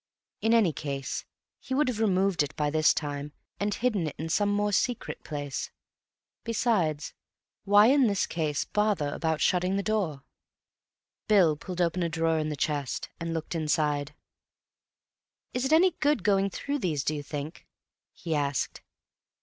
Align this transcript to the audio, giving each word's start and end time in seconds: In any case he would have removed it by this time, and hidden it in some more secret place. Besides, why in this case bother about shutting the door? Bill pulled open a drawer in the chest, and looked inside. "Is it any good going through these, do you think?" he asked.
In 0.41 0.51
any 0.55 0.73
case 0.73 1.25
he 1.59 1.75
would 1.75 1.87
have 1.87 1.99
removed 1.99 2.41
it 2.41 2.55
by 2.55 2.71
this 2.71 2.91
time, 2.91 3.33
and 3.59 3.71
hidden 3.71 4.07
it 4.07 4.15
in 4.17 4.29
some 4.29 4.49
more 4.51 4.71
secret 4.71 5.23
place. 5.23 5.69
Besides, 6.43 7.13
why 7.65 7.85
in 7.85 8.07
this 8.07 8.25
case 8.25 8.65
bother 8.65 9.09
about 9.13 9.41
shutting 9.41 9.75
the 9.75 9.83
door? 9.83 10.23
Bill 11.27 11.55
pulled 11.55 11.81
open 11.81 12.01
a 12.01 12.09
drawer 12.09 12.39
in 12.39 12.49
the 12.49 12.55
chest, 12.55 13.09
and 13.19 13.31
looked 13.31 13.53
inside. 13.53 14.15
"Is 15.53 15.65
it 15.65 15.71
any 15.71 15.91
good 15.99 16.23
going 16.23 16.49
through 16.49 16.79
these, 16.79 17.03
do 17.03 17.13
you 17.13 17.21
think?" 17.21 17.67
he 18.11 18.33
asked. 18.33 18.81